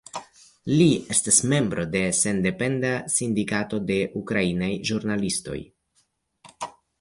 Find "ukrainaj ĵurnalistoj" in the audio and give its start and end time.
4.23-5.61